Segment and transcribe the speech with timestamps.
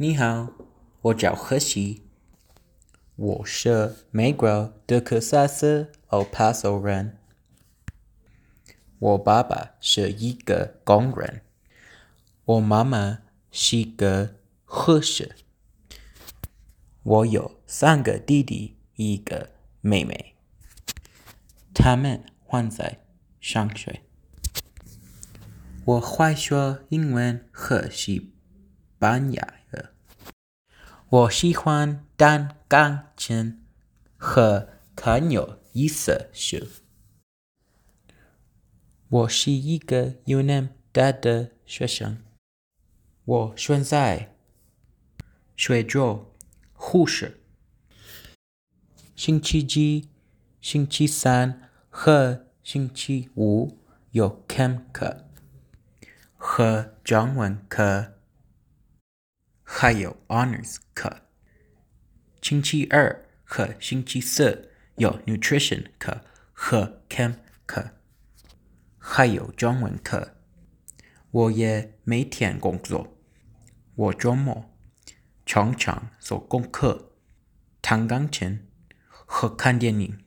[0.00, 0.52] 你好，
[1.02, 2.04] 我叫何西，
[3.16, 7.18] 我是美国德克萨斯 El Paso 人。
[9.00, 11.42] 我爸爸是一个工人，
[12.44, 15.34] 我妈妈是一个护士。
[17.02, 20.36] 我有三个弟弟，一个妹妹，
[21.74, 23.00] 他们还在
[23.40, 24.02] 上学。
[25.84, 28.32] 我会说英文和西
[29.00, 29.57] 班牙。
[31.10, 33.64] 我喜欢弹钢琴
[34.18, 36.58] 和看有意思书。
[39.08, 42.22] 我是一个有能大的学生。
[43.24, 44.36] 我现在
[45.56, 46.36] 学做
[46.74, 47.40] 护士。
[49.16, 50.10] 星期几、
[50.60, 53.78] 星期三和星期五
[54.10, 54.44] 有
[54.92, 55.24] 课
[56.36, 58.17] 和中文课，
[59.70, 61.28] 还有 honors 课。
[62.40, 66.22] 星期二和星期四有 nutrition 课
[66.54, 67.34] 和 chem
[67.66, 67.90] 课，
[68.96, 70.36] 还有中文课。
[71.30, 73.18] 我也每天工作，
[73.94, 74.74] 我周末
[75.44, 77.12] 常常做功课、
[77.82, 78.66] 弹钢琴
[79.06, 80.18] 和看电影。